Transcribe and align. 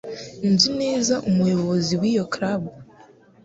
Nzi 0.51 0.69
neza 0.81 1.13
umuyobozi 1.29 1.93
wiyo 2.01 2.23
club. 2.33 2.61